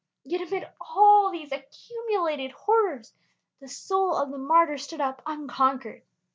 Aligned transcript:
Yet 0.23 0.41
amid 0.41 0.67
all 0.79 1.29
these 1.29 1.51
accumulated 1.51 2.49
horrors 2.53 3.13
the 3.59 3.67
soul 3.67 4.15
of 4.15 4.31
the 4.31 4.39
martyr 4.39 4.79
stood 4.79 4.99
up 4.99 5.21
unconquered. 5.27 6.01